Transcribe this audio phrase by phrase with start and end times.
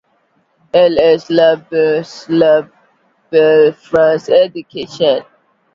[0.73, 2.33] Il est labellisé
[3.31, 5.23] LabelFrancÉducation.